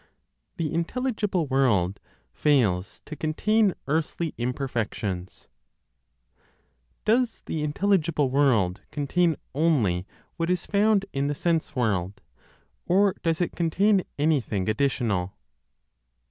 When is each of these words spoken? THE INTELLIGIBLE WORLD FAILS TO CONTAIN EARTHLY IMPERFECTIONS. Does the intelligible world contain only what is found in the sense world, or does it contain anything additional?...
THE 0.57 0.73
INTELLIGIBLE 0.73 1.45
WORLD 1.45 1.99
FAILS 2.33 3.03
TO 3.05 3.15
CONTAIN 3.15 3.75
EARTHLY 3.87 4.33
IMPERFECTIONS. 4.35 5.47
Does 7.05 7.43
the 7.43 7.63
intelligible 7.63 8.31
world 8.31 8.81
contain 8.89 9.35
only 9.53 10.07
what 10.37 10.49
is 10.49 10.65
found 10.65 11.05
in 11.13 11.27
the 11.27 11.35
sense 11.35 11.75
world, 11.75 12.19
or 12.87 13.13
does 13.21 13.41
it 13.41 13.51
contain 13.55 14.01
anything 14.17 14.67
additional?... 14.67 15.33